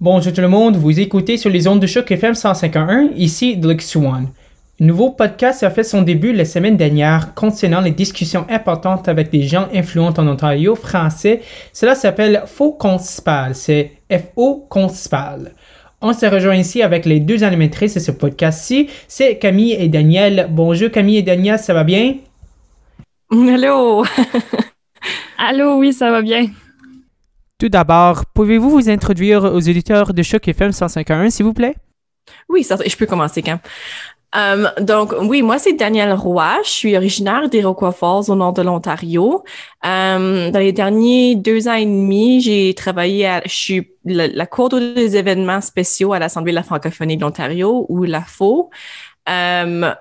Bonjour 0.00 0.32
tout 0.32 0.40
le 0.40 0.46
monde, 0.46 0.76
vous 0.76 1.00
écoutez 1.00 1.36
sur 1.36 1.50
les 1.50 1.66
ondes 1.66 1.80
de 1.80 1.88
choc 1.88 2.08
FM 2.08 2.36
151, 2.36 3.08
ici 3.16 3.56
Blake 3.56 3.82
Swan. 3.82 4.28
Un 4.80 4.84
nouveau 4.84 5.10
podcast 5.10 5.64
a 5.64 5.70
fait 5.70 5.82
son 5.82 6.02
début 6.02 6.32
la 6.32 6.44
semaine 6.44 6.76
dernière 6.76 7.34
concernant 7.34 7.80
les 7.80 7.90
discussions 7.90 8.46
importantes 8.48 9.08
avec 9.08 9.28
des 9.30 9.42
gens 9.42 9.66
influents 9.74 10.14
en 10.16 10.28
Ontario 10.28 10.76
français. 10.76 11.40
Cela 11.72 11.96
s'appelle 11.96 12.44
Faux 12.46 12.74
Conspal, 12.74 13.56
c'est 13.56 13.90
F-O 14.08 14.66
Conspal. 14.68 15.52
On 16.00 16.12
se 16.12 16.26
rejoint 16.26 16.54
ici 16.54 16.80
avec 16.80 17.04
les 17.04 17.18
deux 17.18 17.42
animatrices 17.42 17.94
de 17.94 18.00
ce 18.00 18.12
podcast-ci, 18.12 18.88
c'est 19.08 19.36
Camille 19.38 19.72
et 19.72 19.88
Daniel. 19.88 20.46
Bonjour 20.48 20.92
Camille 20.92 21.16
et 21.16 21.22
Daniel, 21.22 21.58
ça 21.58 21.74
va 21.74 21.82
bien? 21.82 22.14
Hello! 23.32 24.04
Allô, 25.38 25.78
oui, 25.78 25.92
ça 25.92 26.12
va 26.12 26.22
bien. 26.22 26.46
Tout 27.58 27.68
d'abord, 27.68 28.24
pouvez-vous 28.34 28.70
vous 28.70 28.88
introduire 28.88 29.42
aux 29.42 29.58
éditeurs 29.58 30.14
de 30.14 30.22
Choc 30.22 30.46
FM 30.46 30.70
151, 30.70 31.30
s'il 31.30 31.44
vous 31.44 31.54
plaît? 31.54 31.74
Oui, 32.48 32.64
je 32.64 32.96
peux 32.96 33.06
commencer 33.06 33.42
quand. 33.42 33.58
Um, 34.36 34.70
donc, 34.80 35.12
oui, 35.22 35.42
moi, 35.42 35.58
c'est 35.58 35.72
Danielle 35.72 36.12
Roy. 36.12 36.58
Je 36.62 36.68
suis 36.68 36.96
originaire 36.96 37.48
d'Iroquois 37.48 37.90
Falls, 37.90 38.30
au 38.30 38.36
nord 38.36 38.52
de 38.52 38.62
l'Ontario. 38.62 39.42
Um, 39.82 40.52
dans 40.52 40.60
les 40.60 40.72
derniers 40.72 41.34
deux 41.34 41.66
ans 41.66 41.74
et 41.74 41.86
demi, 41.86 42.40
j'ai 42.40 42.74
travaillé 42.74 43.26
à, 43.26 43.42
je 43.44 43.54
suis 43.54 43.90
la, 44.04 44.28
la 44.28 44.46
des 44.94 45.16
événements 45.16 45.60
spéciaux 45.60 46.12
à 46.12 46.20
l'Assemblée 46.20 46.52
de 46.52 46.56
la 46.56 46.62
francophonie 46.62 47.16
de 47.16 47.22
l'Ontario, 47.22 47.86
ou 47.88 48.04
l'AFO. 48.04 48.70
Um, 49.26 49.94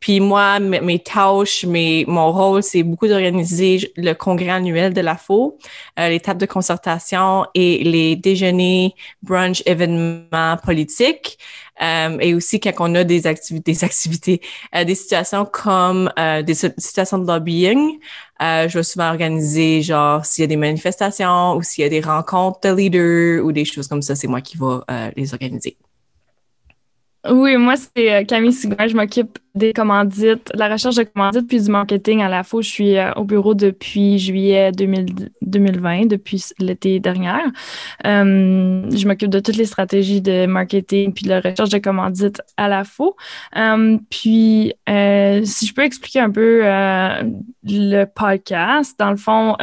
puis 0.00 0.20
moi, 0.20 0.60
mes, 0.60 0.98
tâches, 0.98 1.64
mes, 1.64 2.04
mon 2.06 2.30
rôle, 2.30 2.62
c'est 2.62 2.82
beaucoup 2.82 3.08
d'organiser 3.08 3.92
le 3.96 4.12
congrès 4.12 4.50
annuel 4.50 4.92
de 4.92 5.00
la 5.00 5.16
FO, 5.16 5.58
euh, 5.98 6.08
les 6.08 6.20
tables 6.20 6.40
de 6.40 6.46
concertation 6.46 7.46
et 7.54 7.82
les 7.84 8.16
déjeuners, 8.16 8.94
brunch, 9.22 9.62
événements 9.66 10.56
politiques. 10.62 11.38
Euh, 11.82 12.18
et 12.20 12.34
aussi 12.34 12.60
quand 12.60 12.72
on 12.78 12.94
a 12.94 13.02
des 13.02 13.26
activités, 13.26 13.72
des 13.72 13.84
activités, 13.84 14.40
euh, 14.74 14.84
des 14.84 14.94
situations 14.94 15.44
comme 15.44 16.10
euh, 16.18 16.42
des 16.42 16.54
situations 16.54 17.18
de 17.18 17.26
lobbying, 17.26 17.98
euh, 18.42 18.68
je 18.68 18.78
vais 18.78 18.84
souvent 18.84 19.08
organiser 19.08 19.82
genre 19.82 20.24
s'il 20.24 20.42
y 20.42 20.44
a 20.44 20.48
des 20.48 20.56
manifestations 20.56 21.56
ou 21.56 21.62
s'il 21.62 21.82
y 21.82 21.86
a 21.86 21.90
des 21.90 22.00
rencontres 22.00 22.60
de 22.60 22.74
leaders 22.74 23.44
ou 23.44 23.52
des 23.52 23.64
choses 23.64 23.88
comme 23.88 24.02
ça, 24.02 24.14
c'est 24.14 24.28
moi 24.28 24.40
qui 24.40 24.56
vais 24.56 25.12
les 25.16 25.32
organiser. 25.32 25.76
Oui, 27.30 27.56
moi, 27.56 27.74
c'est 27.76 28.26
Camille 28.26 28.52
Sigouin. 28.52 28.86
Je 28.86 28.94
m'occupe 28.94 29.38
des 29.54 29.72
commandites, 29.72 30.50
de 30.52 30.58
la 30.58 30.68
recherche 30.68 30.96
de 30.96 31.04
commandites 31.04 31.46
puis 31.46 31.62
du 31.62 31.70
marketing 31.70 32.22
à 32.22 32.28
la 32.28 32.42
fois. 32.42 32.60
Je 32.60 32.68
suis 32.68 32.98
euh, 32.98 33.12
au 33.12 33.24
bureau 33.24 33.54
depuis 33.54 34.18
juillet 34.18 34.72
2020, 34.72 36.06
depuis 36.06 36.44
l'été 36.58 36.98
dernier. 36.98 37.30
Euh, 38.04 38.82
je 38.90 39.06
m'occupe 39.06 39.30
de 39.30 39.38
toutes 39.38 39.56
les 39.56 39.66
stratégies 39.66 40.20
de 40.20 40.46
marketing 40.46 41.12
puis 41.12 41.24
de 41.24 41.30
la 41.30 41.40
recherche 41.40 41.70
de 41.70 41.78
commandites 41.78 42.42
à 42.56 42.68
la 42.68 42.82
fois. 42.82 43.14
Euh, 43.56 43.96
puis, 44.10 44.74
si 44.88 45.66
je 45.66 45.74
peux 45.74 45.82
expliquer 45.82 46.20
un 46.20 46.30
peu 46.30 46.62
le 47.62 48.04
podcast, 48.06 48.98
dans 48.98 49.10
le 49.10 49.16
fond, 49.16 49.56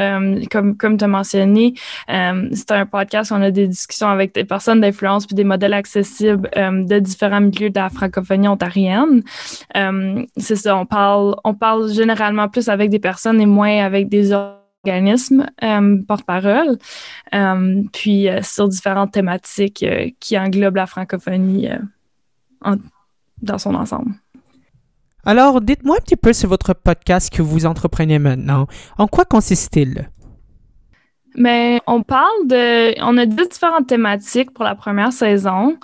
comme, 0.50 0.78
comme 0.78 0.98
tu 0.98 1.04
as 1.04 1.08
mentionné, 1.08 1.73
c'est 2.08 2.72
un 2.72 2.86
podcast 2.86 3.32
où 3.32 3.36
on 3.36 3.42
a 3.42 3.52
des 3.52 3.67
discussions 3.67 4.08
avec 4.08 4.34
des 4.34 4.45
personnes 4.45 4.80
d'influence 4.82 5.26
puis 5.26 5.36
des 5.36 5.44
modèles 5.44 5.73
accessibles 5.73 6.50
de 6.56 7.00
différents 7.00 7.42
milieux 7.52 7.69
de 7.69 7.80
la 7.80 7.89
francophonie 7.89 8.47
ontarienne. 8.47 9.23
Euh, 9.75 10.25
c'est 10.38 10.55
ça, 10.55 10.75
on 10.75 10.85
parle, 10.85 11.35
on 11.44 11.53
parle 11.53 11.91
généralement 11.91 12.49
plus 12.49 12.69
avec 12.69 12.89
des 12.89 12.99
personnes 12.99 13.41
et 13.41 13.45
moins 13.45 13.83
avec 13.83 14.09
des 14.09 14.31
organismes 14.33 15.47
euh, 15.63 15.97
porte-parole, 16.08 16.77
euh, 17.35 17.83
puis 17.93 18.27
sur 18.41 18.67
différentes 18.67 19.11
thématiques 19.11 19.85
qui 20.19 20.38
englobent 20.38 20.77
la 20.77 20.88
francophonie 20.88 21.69
dans 23.42 23.58
son 23.58 23.76
ensemble. 23.76 24.11
Alors, 25.23 25.61
dites-moi 25.61 25.97
un 25.97 26.02
petit 26.02 26.15
peu 26.15 26.33
sur 26.33 26.49
votre 26.49 26.73
podcast 26.73 27.31
que 27.31 27.43
vous 27.43 27.67
entreprenez 27.67 28.17
maintenant. 28.17 28.65
En 28.97 29.05
quoi 29.05 29.23
consiste-t-il? 29.23 30.09
Mais 31.36 31.80
on 31.87 32.03
parle 32.03 32.47
de. 32.47 33.02
On 33.02 33.17
a 33.17 33.26
dix 33.26 33.47
différentes 33.47 33.87
thématiques 33.87 34.52
pour 34.52 34.64
la 34.64 34.76
première 34.76 35.14
saison. 35.14 35.77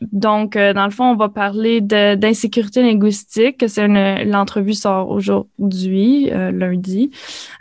Donc, 0.00 0.56
euh, 0.56 0.72
dans 0.72 0.86
le 0.86 0.90
fond, 0.90 1.04
on 1.04 1.16
va 1.16 1.28
parler 1.28 1.80
d'insécurité 1.80 2.82
linguistique. 2.82 3.64
C'est 3.68 3.86
l'entrevue 4.24 4.74
sort 4.74 5.10
aujourd'hui, 5.10 6.30
euh, 6.32 6.50
lundi. 6.50 7.10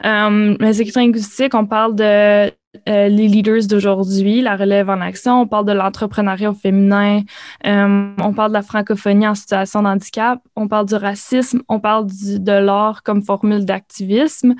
Euh, 0.06 0.56
l'insécurité 0.60 1.02
linguistique, 1.02 1.54
on 1.54 1.66
parle 1.66 1.96
de 1.96 2.52
les 2.86 3.28
leaders 3.28 3.66
d'aujourd'hui, 3.68 4.42
la 4.42 4.56
relève 4.56 4.92
en 4.92 5.02
action. 5.02 5.42
On 5.42 5.48
parle 5.48 5.66
de 5.66 5.72
l'entrepreneuriat 5.72 6.54
féminin. 6.54 7.22
on 7.66 8.34
parle 8.36 8.50
de 8.50 8.54
la 8.54 8.62
francophonie 8.62 9.28
en 9.28 9.34
situation 9.34 9.82
de 9.82 9.88
handicap. 9.88 10.40
On 10.56 10.68
parle 10.68 10.86
du 10.86 10.94
racisme. 10.94 11.64
On 11.68 11.80
parle 11.80 12.06
de 12.06 12.52
l'art 12.52 13.02
comme 13.02 13.24
formule 13.24 13.66
d'activisme. 13.66 14.54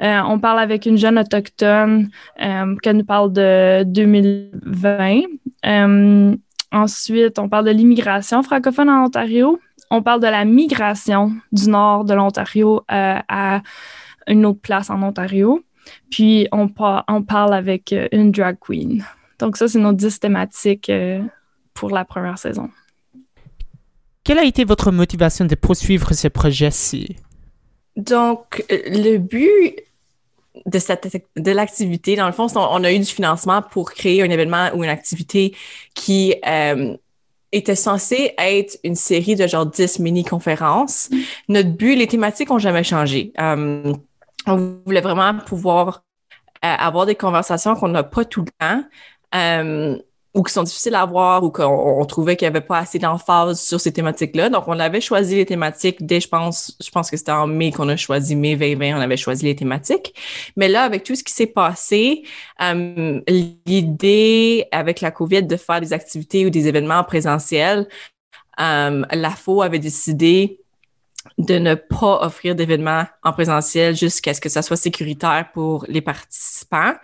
on 0.00 0.40
parle 0.40 0.58
avec 0.58 0.86
une 0.86 0.98
jeune 0.98 1.20
autochtone 1.20 2.08
qui 2.82 2.94
nous 2.94 3.04
parle 3.04 3.32
de 3.32 3.84
2020. 3.84 5.20
Ensuite, 6.72 7.38
on 7.38 7.48
parle 7.48 7.66
de 7.66 7.70
l'immigration 7.70 8.42
francophone 8.42 8.88
en 8.88 9.04
Ontario. 9.04 9.60
On 9.90 10.02
parle 10.02 10.20
de 10.20 10.26
la 10.26 10.46
migration 10.46 11.32
du 11.52 11.68
nord 11.68 12.04
de 12.04 12.14
l'Ontario 12.14 12.82
euh, 12.90 13.18
à 13.28 13.60
une 14.26 14.46
autre 14.46 14.60
place 14.60 14.88
en 14.88 15.02
Ontario. 15.02 15.62
Puis, 16.10 16.48
on, 16.50 16.70
on 17.08 17.22
parle 17.22 17.52
avec 17.52 17.92
euh, 17.92 18.08
une 18.10 18.32
drag 18.32 18.56
queen. 18.58 19.04
Donc, 19.38 19.58
ça, 19.58 19.68
c'est 19.68 19.78
nos 19.78 19.92
dix 19.92 20.18
thématiques 20.18 20.88
euh, 20.88 21.20
pour 21.74 21.90
la 21.90 22.06
première 22.06 22.38
saison. 22.38 22.70
Quelle 24.24 24.38
a 24.38 24.44
été 24.44 24.64
votre 24.64 24.92
motivation 24.92 25.44
de 25.44 25.54
poursuivre 25.54 26.14
ce 26.14 26.28
projet-ci? 26.28 27.16
Donc, 27.96 28.64
le 28.70 29.18
but 29.18 29.74
de, 30.66 30.78
cette, 30.78 31.08
de 31.36 31.50
l'activité. 31.50 32.16
Dans 32.16 32.26
le 32.26 32.32
fond, 32.32 32.46
on, 32.54 32.84
a 32.84 32.92
eu 32.92 32.98
du 32.98 33.06
financement 33.06 33.62
pour 33.62 33.92
créer 33.92 34.22
un 34.22 34.30
événement 34.30 34.70
ou 34.74 34.84
une 34.84 34.90
activité 34.90 35.56
qui 35.94 36.34
euh, 36.46 36.96
était 37.52 37.74
censée 37.74 38.34
être 38.38 38.78
une 38.84 38.94
série 38.94 39.36
de 39.36 39.46
genre 39.46 39.66
10 39.66 39.98
mini-conférences. 39.98 41.10
Notre 41.48 41.70
but, 41.70 41.94
les 41.96 42.06
thématiques 42.06 42.50
ont 42.50 42.58
jamais 42.58 42.84
changé. 42.84 43.32
Euh, 43.40 43.92
on 44.46 44.80
voulait 44.84 45.00
vraiment 45.00 45.34
pouvoir 45.38 46.04
euh, 46.64 46.68
avoir 46.68 47.06
des 47.06 47.14
conversations 47.14 47.74
qu'on 47.74 47.88
n'a 47.88 48.02
pas 48.02 48.24
tout 48.24 48.44
le 48.44 48.50
temps 48.58 48.84
ou 50.34 50.42
qui 50.42 50.52
sont 50.52 50.62
difficiles 50.62 50.94
à 50.94 51.04
voir 51.04 51.44
ou 51.44 51.50
qu'on 51.50 52.04
trouvait 52.06 52.36
qu'il 52.36 52.46
n'y 52.46 52.56
avait 52.56 52.64
pas 52.64 52.78
assez 52.78 52.98
d'emphase 52.98 53.60
sur 53.60 53.78
ces 53.80 53.92
thématiques-là. 53.92 54.48
Donc, 54.48 54.64
on 54.66 54.78
avait 54.78 55.02
choisi 55.02 55.36
les 55.36 55.44
thématiques 55.44 56.04
dès, 56.06 56.20
je 56.20 56.28
pense, 56.28 56.76
je 56.82 56.90
pense 56.90 57.10
que 57.10 57.16
c'était 57.18 57.32
en 57.32 57.46
mai 57.46 57.70
qu'on 57.70 57.88
a 57.90 57.96
choisi, 57.96 58.34
mai 58.34 58.56
2020, 58.56 58.96
on 58.96 59.00
avait 59.00 59.18
choisi 59.18 59.44
les 59.44 59.56
thématiques. 59.56 60.14
Mais 60.56 60.68
là, 60.68 60.84
avec 60.84 61.04
tout 61.04 61.14
ce 61.14 61.22
qui 61.22 61.32
s'est 61.34 61.46
passé, 61.46 62.22
euh, 62.62 63.20
l'idée 63.66 64.66
avec 64.72 65.02
la 65.02 65.10
COVID 65.10 65.42
de 65.42 65.56
faire 65.56 65.80
des 65.82 65.92
activités 65.92 66.46
ou 66.46 66.50
des 66.50 66.66
événements 66.66 67.04
présentiels, 67.04 67.86
euh, 68.60 69.02
la 69.10 69.30
FO 69.30 69.60
avait 69.60 69.78
décidé 69.78 70.62
de 71.38 71.58
ne 71.58 71.74
pas 71.74 72.24
offrir 72.24 72.54
d'événements 72.54 73.04
en 73.22 73.32
présentiel 73.32 73.96
jusqu'à 73.96 74.34
ce 74.34 74.40
que 74.40 74.48
ça 74.48 74.62
soit 74.62 74.76
sécuritaire 74.76 75.50
pour 75.52 75.84
les 75.88 76.00
participants. 76.00 76.94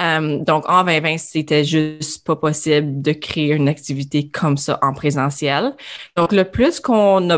Euh, 0.00 0.38
donc, 0.38 0.68
en 0.68 0.84
2020, 0.84 1.18
c'était 1.18 1.64
juste 1.64 2.26
pas 2.26 2.36
possible 2.36 3.02
de 3.02 3.12
créer 3.12 3.52
une 3.52 3.68
activité 3.68 4.28
comme 4.28 4.56
ça 4.56 4.78
en 4.82 4.94
présentiel. 4.94 5.74
Donc, 6.16 6.32
le 6.32 6.44
plus 6.44 6.80
qu'on 6.80 7.28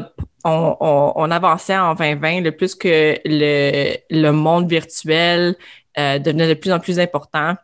on, 0.44 1.30
avançait 1.30 1.76
en 1.76 1.94
2020, 1.94 2.42
le 2.42 2.52
plus 2.52 2.74
que 2.74 3.18
le, 3.24 4.30
monde 4.30 4.68
virtuel 4.68 5.56
euh, 5.98 6.18
devenait 6.18 6.48
de 6.48 6.54
plus 6.54 6.72
en 6.72 6.78
plus 6.78 6.98
important 7.00 7.56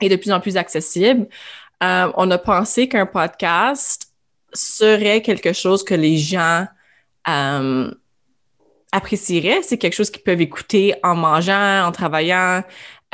et 0.00 0.08
de 0.08 0.16
plus 0.16 0.32
en 0.32 0.40
plus 0.40 0.56
accessible, 0.56 1.26
euh, 1.82 2.10
on 2.16 2.30
a 2.30 2.38
pensé 2.38 2.88
qu'un 2.88 3.06
podcast 3.06 4.08
serait 4.52 5.20
quelque 5.20 5.52
chose 5.52 5.84
que 5.84 5.94
les 5.94 6.16
gens 6.16 6.66
apprécieraient. 8.94 9.60
C'est 9.62 9.76
quelque 9.76 9.94
chose 9.94 10.10
qu'ils 10.10 10.22
peuvent 10.22 10.40
écouter 10.40 10.94
en 11.02 11.16
mangeant, 11.16 11.84
en 11.84 11.92
travaillant, 11.92 12.62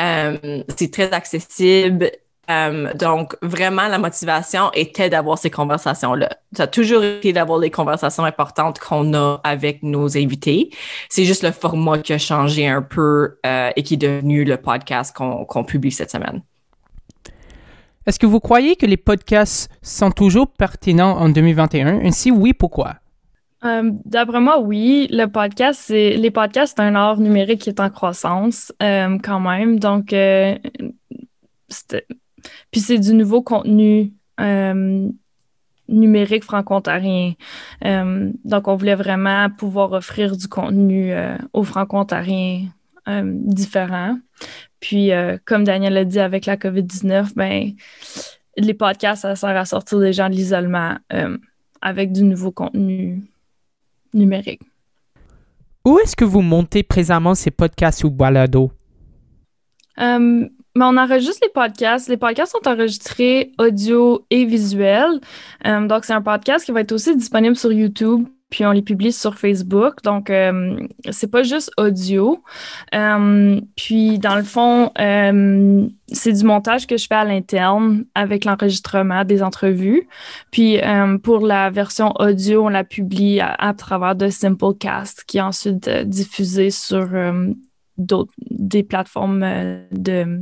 euh, 0.01 0.63
c'est 0.77 0.93
très 0.93 1.13
accessible. 1.13 2.11
Euh, 2.51 2.93
donc, 2.95 3.37
vraiment, 3.43 3.87
la 3.87 3.99
motivation 3.99 4.71
était 4.75 5.09
d'avoir 5.09 5.39
ces 5.39 5.51
conversations-là. 5.51 6.31
Ça 6.53 6.65
a 6.65 6.67
toujours 6.67 7.05
été 7.05 7.33
d'avoir 7.33 7.59
les 7.59 7.71
conversations 7.71 8.25
importantes 8.25 8.81
qu'on 8.81 9.15
a 9.15 9.41
avec 9.45 9.83
nos 9.83 10.17
invités. 10.17 10.71
C'est 11.09 11.25
juste 11.25 11.45
le 11.45 11.53
format 11.53 11.99
qui 11.99 12.13
a 12.13 12.19
changé 12.19 12.67
un 12.67 12.83
peu 12.83 13.39
euh, 13.47 13.71
et 13.77 13.83
qui 13.83 13.95
est 13.95 13.99
devenu 13.99 14.45
le 14.45 14.57
podcast 14.57 15.15
qu'on 15.15 15.65
publie 15.65 15.93
cette 15.93 16.11
semaine. 16.11 16.43
Est-ce 18.07 18.19
que 18.19 18.27
vous 18.27 18.41
croyez 18.41 18.75
que 18.75 18.87
les 18.87 18.97
podcasts 18.97 19.71
sont 19.83 20.11
toujours 20.11 20.49
pertinents 20.49 21.19
en 21.19 21.29
2021? 21.29 22.01
Ainsi, 22.05 22.33
oui, 22.33 22.53
pourquoi? 22.53 22.97
Euh, 23.65 23.91
d'après 24.05 24.41
moi, 24.41 24.61
oui. 24.61 25.09
Le 25.11 25.27
podcast, 25.27 25.81
c'est 25.85 26.17
les 26.17 26.31
podcasts, 26.31 26.77
c'est 26.77 26.83
un 26.83 26.95
art 26.95 27.19
numérique 27.19 27.63
qui 27.63 27.69
est 27.71 27.81
en 27.81 27.91
croissance 27.91 28.73
euh, 28.83 29.19
quand 29.23 29.41
même. 29.41 29.79
Donc, 29.79 30.13
euh, 30.13 30.57
puis 32.71 32.81
c'est 32.81 32.99
du 32.99 33.15
nouveau 33.15 33.43
contenu 33.43 34.13
numérique 35.89 36.45
franco-ontarien. 36.45 37.35
donc, 37.83 38.69
on 38.69 38.77
voulait 38.77 38.95
vraiment 38.95 39.51
pouvoir 39.51 39.93
offrir 39.93 40.37
du 40.37 40.49
contenu 40.49 41.13
aux 41.53 41.65
franco-ontariens 41.65 42.69
différents. 43.07 44.19
Puis, 44.81 45.11
comme 45.45 45.65
Daniel 45.65 45.99
a 45.99 46.05
dit 46.05 46.21
avec 46.21 46.47
la 46.47 46.57
COVID-19, 46.57 47.35
ben, 47.35 47.73
les 48.57 48.75
podcasts, 48.75 49.23
ça 49.23 49.37
sert 49.37 49.57
à 49.57 49.67
sortir 49.67 50.01
des 50.01 50.15
gens 50.15 50.31
de 50.31 50.35
l'isolement 50.35 50.97
avec 51.83 52.13
du 52.13 52.23
nouveau 52.23 52.53
contenu 52.53 53.30
numérique. 54.15 54.63
Où 55.85 55.99
est-ce 55.99 56.15
que 56.15 56.25
vous 56.25 56.43
montez 56.43 56.83
présentement 56.83 57.35
ces 57.35 57.51
podcasts 57.51 58.05
ou 58.05 58.11
balado? 58.11 58.71
Um, 59.97 60.51
mais 60.77 60.85
on 60.85 60.97
enregistre 60.97 61.41
les 61.43 61.53
podcasts. 61.53 62.09
Les 62.09 62.17
podcasts 62.17 62.53
sont 62.53 62.69
enregistrés 62.69 63.53
audio 63.59 64.27
et 64.31 64.45
visuel. 64.45 65.21
donc, 65.65 66.05
c'est 66.05 66.13
un 66.13 66.23
podcast 66.23 66.65
qui 66.65 66.73
va 66.73 66.81
être 66.81 66.93
aussi 66.93 67.17
disponible 67.17 67.57
sur 67.57 67.73
YouTube 67.73 68.27
puis 68.51 68.67
on 68.67 68.73
les 68.73 68.83
publie 68.83 69.13
sur 69.13 69.39
Facebook. 69.39 70.03
Donc, 70.03 70.29
euh, 70.29 70.77
c'est 71.11 71.31
pas 71.31 71.45
juste 71.45 71.71
audio. 71.79 72.43
Euh, 72.95 73.61
puis, 73.77 74.19
dans 74.19 74.35
le 74.35 74.43
fond, 74.43 74.91
euh, 74.99 75.87
c'est 76.09 76.33
du 76.33 76.45
montage 76.45 76.89
que 76.89 76.97
je 76.97 77.07
fais 77.07 77.15
à 77.15 77.25
l'interne 77.25 78.05
avec 78.17 78.45
l'enregistrement 78.45 79.25
des 79.25 79.43
entrevues. 79.43 80.09
Puis, 80.51 80.81
pour 81.23 81.47
la 81.47 81.71
version 81.71 82.13
audio, 82.19 82.67
on 82.67 82.69
la 82.69 82.83
publie 82.83 83.41
à, 83.41 83.73
travers 83.75 84.17
de 84.17 84.29
Simplecast, 84.29 85.25
qui 85.27 85.39
est 85.39 85.43
ensuite 85.43 85.89
diffusé 85.89 86.71
sur 86.71 87.09
d'autres 87.97 88.33
des 88.51 88.83
plateformes 88.83 89.41
de, 89.93 90.41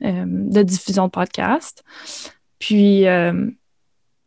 de 0.00 0.62
diffusion 0.62 1.06
de 1.06 1.10
podcasts. 1.10 1.82
Puis, 2.58 3.06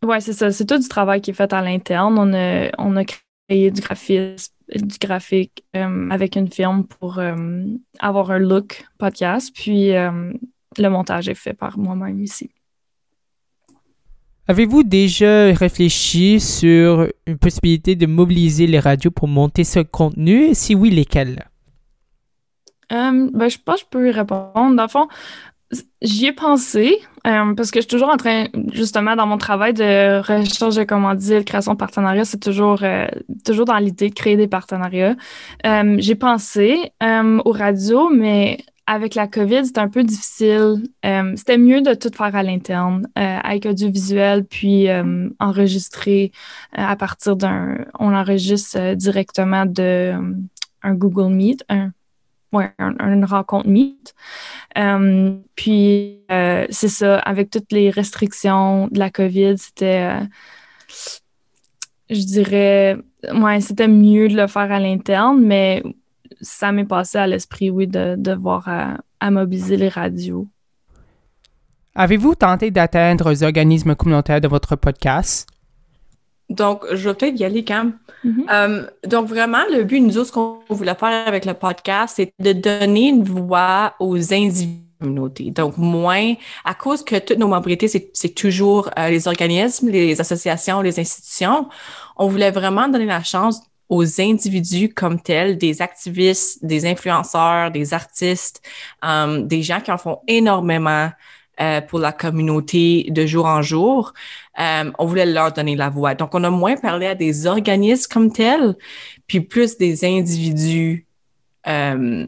oui, 0.05 0.21
c'est 0.21 0.33
ça. 0.33 0.51
C'est 0.51 0.65
tout 0.65 0.77
du 0.77 0.87
travail 0.87 1.21
qui 1.21 1.31
est 1.31 1.33
fait 1.33 1.51
à 1.53 1.61
l'interne. 1.61 2.17
On 2.17 2.33
a, 2.33 2.69
on 2.77 2.95
a 2.95 3.03
créé 3.03 3.71
du 3.71 3.81
graphisme, 3.81 4.53
du 4.73 4.97
graphique 4.99 5.63
euh, 5.75 6.09
avec 6.09 6.35
une 6.35 6.51
firme 6.51 6.85
pour 6.85 7.19
euh, 7.19 7.35
avoir 7.99 8.31
un 8.31 8.39
look 8.39 8.85
podcast. 8.97 9.51
Puis 9.53 9.93
euh, 9.93 10.33
le 10.77 10.87
montage 10.89 11.29
est 11.29 11.35
fait 11.35 11.53
par 11.53 11.77
moi-même 11.77 12.21
ici. 12.21 12.49
Avez-vous 14.47 14.83
déjà 14.83 15.45
réfléchi 15.53 16.39
sur 16.39 17.07
une 17.25 17.37
possibilité 17.37 17.95
de 17.95 18.05
mobiliser 18.05 18.67
les 18.67 18.79
radios 18.79 19.09
pour 19.09 19.27
monter 19.27 19.63
ce 19.63 19.79
contenu? 19.79 20.53
Si 20.53 20.75
oui, 20.75 20.91
lesquels? 20.91 21.49
ben, 22.89 23.49
je 23.49 23.57
pense 23.57 23.81
que 23.81 23.85
je 23.85 23.89
peux 23.89 24.07
y 24.07 24.11
répondre. 24.11 24.75
Dans 24.75 24.83
le 24.83 24.87
fond, 24.87 25.07
J'y 26.01 26.27
ai 26.27 26.31
pensé 26.31 26.99
euh, 27.25 27.55
parce 27.55 27.71
que 27.71 27.79
je 27.79 27.81
suis 27.81 27.89
toujours 27.89 28.09
en 28.09 28.17
train, 28.17 28.45
justement, 28.71 29.15
dans 29.15 29.25
mon 29.25 29.37
travail 29.37 29.73
de 29.73 30.19
recherche 30.19 30.75
de 30.75 30.83
commandite, 30.83 31.45
création 31.45 31.73
de 31.73 31.77
partenariats, 31.77 32.25
c'est 32.25 32.39
toujours, 32.39 32.83
euh, 32.83 33.07
toujours 33.43 33.65
dans 33.65 33.77
l'idée 33.77 34.09
de 34.09 34.13
créer 34.13 34.37
des 34.37 34.47
partenariats. 34.47 35.15
Euh, 35.65 35.95
j'ai 35.97 36.15
pensé 36.15 36.91
aux 37.01 37.51
radios, 37.51 38.09
mais 38.09 38.59
avec 38.85 39.15
la 39.15 39.27
COVID, 39.27 39.65
c'était 39.65 39.79
un 39.79 39.89
peu 39.89 40.03
difficile. 40.03 40.83
c'était 41.35 41.57
mieux 41.57 41.81
de 41.81 41.95
tout 41.95 42.11
faire 42.15 42.35
à 42.35 42.43
l'interne, 42.43 43.07
avec 43.15 43.65
audiovisuel, 43.65 44.45
puis 44.45 44.87
enregistrer 45.39 46.31
à 46.73 46.95
partir 46.95 47.35
d'un. 47.35 47.85
On 47.99 48.13
enregistre 48.13 48.93
directement 48.93 49.65
de 49.65 50.13
un 50.83 50.93
Google 50.93 51.33
Meet, 51.33 51.65
un 51.69 51.89
une 52.59 53.25
rencontre 53.25 53.67
Meet. 53.67 54.13
Euh, 54.77 55.35
puis, 55.55 56.19
euh, 56.31 56.65
c'est 56.69 56.89
ça, 56.89 57.19
avec 57.19 57.49
toutes 57.49 57.71
les 57.71 57.89
restrictions 57.89 58.87
de 58.87 58.99
la 58.99 59.09
COVID, 59.09 59.57
c'était, 59.57 60.21
euh, 60.21 60.25
je 62.09 62.25
dirais, 62.25 62.97
ouais, 63.33 63.61
c'était 63.61 63.87
mieux 63.87 64.27
de 64.27 64.35
le 64.35 64.47
faire 64.47 64.71
à 64.71 64.79
l'interne, 64.79 65.41
mais 65.41 65.83
ça 66.41 66.71
m'est 66.71 66.85
passé 66.85 67.17
à 67.17 67.27
l'esprit, 67.27 67.69
oui, 67.69 67.87
de, 67.87 68.15
de 68.17 68.33
voir 68.33 68.67
à, 68.67 69.31
mobiliser 69.31 69.75
les 69.75 69.89
radios. 69.89 70.47
Avez-vous 71.95 72.35
tenté 72.35 72.69
d'atteindre 72.69 73.29
les 73.29 73.41
organismes 73.41 73.95
communautaires 73.95 74.39
de 74.39 74.47
votre 74.47 74.75
podcast? 74.75 75.47
Donc, 76.49 76.85
je 76.91 77.09
vais 77.09 77.15
peut-être 77.15 77.39
y 77.39 77.43
aller, 77.43 77.63
Cam. 77.63 77.93
Mm-hmm. 78.23 78.45
Euh, 78.51 78.87
donc, 79.07 79.27
vraiment, 79.27 79.63
le 79.71 79.83
but, 79.83 79.99
nous 79.99 80.17
autres, 80.17 80.27
ce 80.27 80.31
qu'on 80.31 80.59
voulait 80.69 80.95
faire 80.95 81.27
avec 81.27 81.45
le 81.45 81.53
podcast, 81.53 82.15
c'est 82.17 82.31
de 82.39 82.53
donner 82.53 83.09
une 83.09 83.23
voix 83.23 83.95
aux 83.99 84.33
individus 84.33 84.85
communauté. 84.99 85.51
Donc, 85.51 85.77
moins, 85.77 86.33
à 86.63 86.73
cause 86.73 87.03
que 87.03 87.17
toutes 87.17 87.37
nos 87.37 87.47
membrités, 87.47 87.87
c'est 87.87 88.29
toujours 88.29 88.89
euh, 88.97 89.09
les 89.09 89.27
organismes, 89.27 89.89
les 89.89 90.19
associations, 90.19 90.81
les 90.81 90.99
institutions, 90.99 91.67
on 92.17 92.27
voulait 92.27 92.51
vraiment 92.51 92.87
donner 92.87 93.05
la 93.05 93.23
chance 93.23 93.61
aux 93.87 94.19
individus 94.19 94.89
comme 94.89 95.19
tels, 95.21 95.57
des 95.57 95.81
activistes, 95.81 96.65
des 96.65 96.85
influenceurs, 96.87 97.71
des 97.71 97.93
artistes, 97.93 98.61
euh, 99.03 99.41
des 99.41 99.61
gens 99.61 99.79
qui 99.79 99.91
en 99.91 99.97
font 99.97 100.19
énormément 100.27 101.09
euh, 101.61 101.79
pour 101.79 101.99
la 101.99 102.11
communauté 102.11 103.07
de 103.09 103.25
jour 103.25 103.45
en 103.45 103.61
jour. 103.61 104.13
Euh, 104.59 104.91
on 104.99 105.05
voulait 105.05 105.25
leur 105.25 105.53
donner 105.53 105.77
la 105.77 105.89
voix. 105.89 106.13
Donc, 106.13 106.35
on 106.35 106.43
a 106.43 106.49
moins 106.49 106.75
parlé 106.75 107.07
à 107.07 107.15
des 107.15 107.47
organismes 107.47 108.11
comme 108.11 108.31
tels, 108.31 108.75
puis 109.25 109.39
plus 109.39 109.77
des 109.77 110.03
individus 110.03 111.07
euh, 111.67 112.25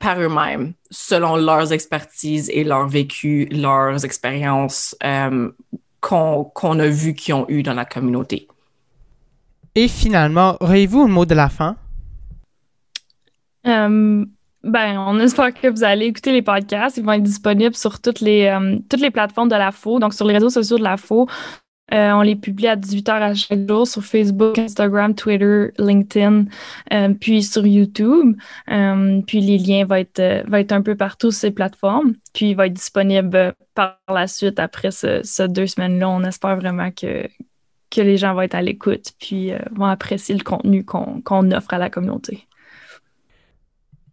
par 0.00 0.18
eux-mêmes, 0.18 0.72
selon 0.90 1.36
leurs 1.36 1.72
expertises 1.72 2.48
et 2.48 2.64
leur 2.64 2.88
vécu, 2.88 3.46
leurs 3.50 4.06
expériences 4.06 4.96
qu'on 6.00 6.78
a 6.78 6.86
vues, 6.88 7.14
qu'ils 7.14 7.34
ont 7.34 7.44
eues 7.48 7.62
dans 7.62 7.74
la 7.74 7.84
communauté. 7.84 8.48
Et 9.74 9.86
finalement, 9.86 10.56
auriez-vous 10.60 11.02
un 11.02 11.08
mot 11.08 11.26
de 11.26 11.34
la 11.34 11.50
fin? 11.50 11.76
Ben, 14.62 14.98
on 14.98 15.18
espère 15.20 15.54
que 15.54 15.68
vous 15.68 15.84
allez 15.84 16.06
écouter 16.06 16.32
les 16.32 16.42
podcasts. 16.42 16.98
Ils 16.98 17.04
vont 17.04 17.12
être 17.12 17.22
disponibles 17.22 17.74
sur 17.74 18.00
toutes 18.00 18.20
les, 18.20 18.46
euh, 18.46 18.78
toutes 18.90 19.00
les 19.00 19.10
plateformes 19.10 19.48
de 19.48 19.56
la 19.56 19.72
FO, 19.72 19.98
donc 19.98 20.12
sur 20.12 20.26
les 20.26 20.34
réseaux 20.34 20.50
sociaux 20.50 20.76
de 20.76 20.82
la 20.82 20.96
FO. 20.98 21.26
Euh, 21.92 22.12
on 22.12 22.20
les 22.20 22.36
publie 22.36 22.68
à 22.68 22.76
18h 22.76 23.10
à 23.10 23.34
chaque 23.34 23.66
jour 23.66 23.86
sur 23.86 24.04
Facebook, 24.04 24.58
Instagram, 24.58 25.14
Twitter, 25.14 25.70
LinkedIn, 25.78 26.44
euh, 26.92 27.14
puis 27.18 27.42
sur 27.42 27.66
YouTube. 27.66 28.36
puis 29.26 29.40
les 29.40 29.58
liens 29.58 29.86
vont 29.86 29.96
être, 29.96 30.48
vont 30.48 30.58
être 30.58 30.72
un 30.72 30.82
peu 30.82 30.94
partout 30.94 31.32
sur 31.32 31.40
ces 31.40 31.50
plateformes. 31.50 32.14
Puis 32.32 32.50
il 32.50 32.54
va 32.54 32.66
être 32.66 32.74
disponible 32.74 33.54
par 33.74 33.98
la 34.08 34.28
suite 34.28 34.60
après 34.60 34.90
ce, 34.92 35.46
deux 35.46 35.66
semaines-là. 35.66 36.08
On 36.10 36.22
espère 36.22 36.56
vraiment 36.56 36.90
que, 36.92 37.26
que 37.90 38.02
les 38.02 38.18
gens 38.18 38.34
vont 38.34 38.42
être 38.42 38.54
à 38.54 38.62
l'écoute 38.62 39.14
puis 39.18 39.52
vont 39.72 39.86
apprécier 39.86 40.36
le 40.36 40.44
contenu 40.44 40.84
qu'on 40.84 41.50
offre 41.50 41.74
à 41.74 41.78
la 41.78 41.90
communauté. 41.90 42.46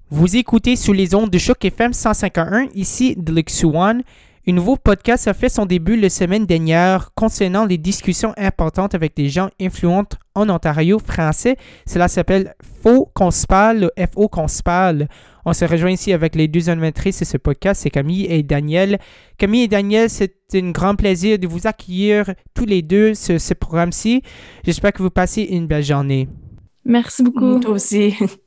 Vous 0.10 0.38
écoutez 0.38 0.78
sous 0.78 0.94
les 0.94 1.16
ondes 1.16 1.30
de 1.30 1.38
Choc 1.38 1.66
FM 1.66 1.92
151, 1.92 2.70
ici 2.74 3.16
Deluxe 3.18 3.66
One. 3.66 4.04
Un 4.48 4.54
nouveau 4.54 4.78
podcast 4.78 5.28
a 5.28 5.34
fait 5.34 5.50
son 5.50 5.66
début 5.66 5.98
la 5.98 6.10
semaine 6.10 6.46
dernière 6.46 7.14
concernant 7.14 7.66
les 7.66 7.78
discussions 7.78 8.34
importantes 8.38 8.96
avec 8.96 9.18
des 9.18 9.28
gens 9.28 9.50
influents 9.60 10.08
en 10.34 10.50
Ontario 10.50 10.98
français. 11.00 11.58
Cela 11.86 12.08
s'appelle 12.08 12.56
Faux 12.82 13.12
qu'on 13.14 13.32
se 13.32 13.46
parle, 13.46 13.92
FO 14.14 14.30
qu'on 14.30 14.48
se 14.48 14.64
parle. 14.64 15.10
On 15.44 15.52
se 15.52 15.66
rejoint 15.66 15.92
ici 15.92 16.14
avec 16.14 16.36
les 16.36 16.48
deux 16.48 16.70
animatrices 16.70 17.20
de 17.20 17.26
ce 17.26 17.36
podcast, 17.36 17.82
c'est 17.84 17.90
Camille 17.90 18.28
et 18.28 18.44
Daniel. 18.44 19.00
Camille 19.38 19.64
et 19.64 19.68
Daniel, 19.68 20.10
c'est 20.10 20.38
un 20.54 20.72
grand 20.72 20.96
plaisir 20.96 21.38
de 21.38 21.48
vous 21.48 21.68
accueillir 21.68 22.34
tous 22.54 22.66
les 22.66 22.82
deux 22.82 23.14
sur 23.14 23.42
ce 23.42 23.54
programme-ci. 23.54 24.22
J'espère 24.64 24.94
que 24.94 25.04
vous 25.04 25.10
passez 25.10 25.42
une 25.42 25.68
belle 25.68 25.84
journée. 25.84 26.30
Merci 26.86 27.24
beaucoup. 27.24 27.60
Toi 27.60 27.72
aussi. 27.72 28.16